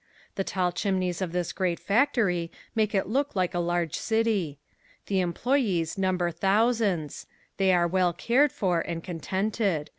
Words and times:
The 0.33 0.43
tall 0.43 0.71
chimneys 0.71 1.21
of 1.21 1.31
this 1.31 1.53
great 1.53 1.79
factory 1.79 2.51
make 2.73 2.95
it 2.95 3.05
look 3.05 3.35
like 3.35 3.53
a 3.53 3.59
large 3.59 3.93
city. 3.93 4.57
The 5.05 5.19
employees 5.19 5.95
number 5.95 6.31
thousands. 6.31 7.27
They 7.57 7.71
are 7.71 7.87
well 7.87 8.11
cared 8.11 8.51
for 8.51 8.79
and 8.81 9.03
contented. 9.03 9.89